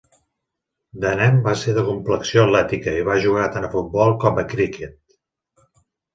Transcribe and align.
De 1.03 1.11
nen 1.19 1.37
va 1.47 1.53
ser 1.63 1.75
de 1.75 1.83
complexió 1.89 2.47
atlètica, 2.47 2.95
i 3.01 3.05
va 3.11 3.19
jugar 3.27 3.45
tant 3.59 3.69
a 3.69 3.71
futbol 3.77 4.17
com 4.27 4.43
a 4.43 4.49
criquet. 4.57 4.99